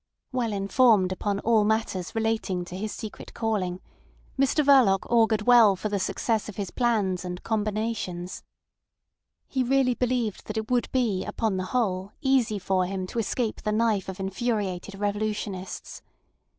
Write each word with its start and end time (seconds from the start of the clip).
Well 0.31 0.51
informed 0.51 1.11
upon 1.11 1.41
all 1.41 1.63
matters 1.63 2.15
relating 2.15 2.65
to 2.65 2.75
his 2.75 2.91
secret 2.91 3.35
calling, 3.35 3.81
Mr 4.35 4.65
Verloc 4.65 5.05
augured 5.11 5.43
well 5.43 5.75
for 5.75 5.89
the 5.89 5.99
success 5.99 6.49
of 6.49 6.55
his 6.55 6.71
plans 6.71 7.23
and 7.23 7.43
combinations. 7.43 8.41
He 9.47 9.61
really 9.61 9.93
believed 9.93 10.47
that 10.47 10.57
it 10.57 10.71
would 10.71 10.91
be 10.91 11.23
upon 11.23 11.57
the 11.57 11.65
whole 11.65 12.13
easy 12.19 12.57
for 12.57 12.87
him 12.87 13.05
to 13.05 13.19
escape 13.19 13.61
the 13.61 13.71
knife 13.71 14.09
of 14.09 14.19
infuriated 14.19 14.95
revolutionists. 14.95 16.01